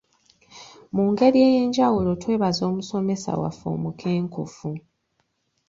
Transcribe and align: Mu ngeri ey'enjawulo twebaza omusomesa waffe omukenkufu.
Mu 0.95 1.03
ngeri 1.11 1.39
ey'enjawulo 1.49 2.11
twebaza 2.21 2.61
omusomesa 2.71 3.31
waffe 3.41 3.67
omukenkufu. 3.75 4.69